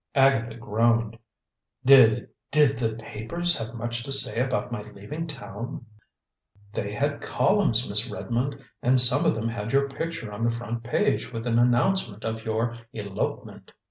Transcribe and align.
Agatha 0.15 0.55
groaned. 0.57 1.15
"Did 1.85 2.27
did 2.49 2.79
the 2.79 2.95
papers 2.95 3.55
have 3.59 3.75
much 3.75 4.01
to 4.01 4.11
say 4.11 4.39
about 4.39 4.71
my 4.71 4.81
leaving 4.81 5.27
town?" 5.27 5.85
"They 6.73 6.91
had 6.91 7.21
columns, 7.21 7.87
Miss 7.87 8.09
Redmond, 8.09 8.59
and 8.81 8.99
some 8.99 9.25
of 9.25 9.35
them 9.35 9.49
had 9.49 9.71
your 9.71 9.89
picture 9.89 10.31
on 10.31 10.43
the 10.43 10.49
front 10.49 10.83
page 10.83 11.31
with 11.31 11.45
an 11.45 11.59
announcement 11.59 12.23
of 12.23 12.43
your 12.45 12.79
elopement. 12.91 13.73